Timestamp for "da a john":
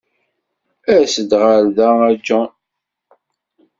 1.77-2.49